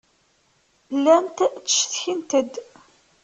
[0.97, 2.53] Llant ttcetkint-d.